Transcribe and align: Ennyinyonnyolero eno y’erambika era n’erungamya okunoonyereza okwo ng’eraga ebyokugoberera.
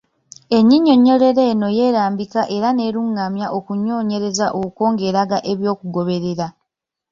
Ennyinyonnyolero 0.57 1.41
eno 1.51 1.67
y’erambika 1.77 2.41
era 2.55 2.69
n’erungamya 2.73 3.47
okunoonyereza 3.57 4.45
okwo 4.61 4.83
ng’eraga 4.93 5.37
ebyokugoberera. 5.51 6.47